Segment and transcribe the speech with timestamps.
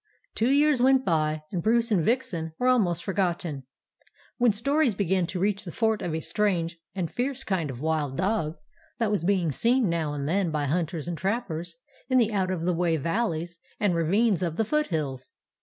[0.33, 3.67] "Two years went by, and Bruce and Vixen were almost forgotten,
[4.39, 8.17] when stories began to reach the fort of a strange and fierce kind of wild
[8.17, 8.57] dog
[8.97, 11.75] that was being seen now and then by hunters and trappers
[12.09, 15.33] in the out of the way valleys and ravines of the foot hills.